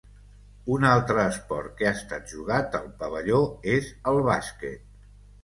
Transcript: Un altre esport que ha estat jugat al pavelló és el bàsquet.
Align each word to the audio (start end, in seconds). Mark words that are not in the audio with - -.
Un 0.75 0.85
altre 0.91 1.25
esport 1.33 1.75
que 1.81 1.87
ha 1.89 1.91
estat 1.99 2.33
jugat 2.33 2.79
al 2.81 2.89
pavelló 3.03 3.43
és 3.77 3.93
el 4.15 4.21
bàsquet. 4.31 4.91